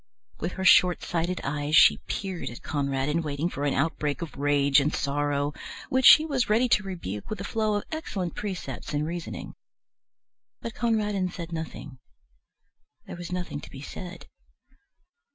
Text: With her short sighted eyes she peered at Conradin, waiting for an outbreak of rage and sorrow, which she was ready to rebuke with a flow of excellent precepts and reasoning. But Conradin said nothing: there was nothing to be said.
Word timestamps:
With 0.39 0.53
her 0.53 0.65
short 0.65 1.03
sighted 1.03 1.41
eyes 1.43 1.75
she 1.75 1.99
peered 2.07 2.49
at 2.49 2.63
Conradin, 2.63 3.21
waiting 3.21 3.49
for 3.49 3.65
an 3.65 3.75
outbreak 3.75 4.23
of 4.23 4.35
rage 4.35 4.79
and 4.79 4.91
sorrow, 4.91 5.53
which 5.89 6.07
she 6.07 6.25
was 6.25 6.49
ready 6.49 6.67
to 6.69 6.81
rebuke 6.81 7.29
with 7.29 7.39
a 7.39 7.43
flow 7.43 7.75
of 7.75 7.83
excellent 7.91 8.33
precepts 8.33 8.95
and 8.95 9.05
reasoning. 9.05 9.53
But 10.59 10.73
Conradin 10.73 11.29
said 11.29 11.51
nothing: 11.51 11.99
there 13.05 13.15
was 13.15 13.31
nothing 13.31 13.61
to 13.61 13.69
be 13.69 13.81
said. 13.83 14.25